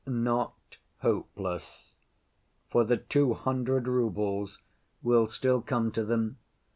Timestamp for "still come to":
5.27-6.03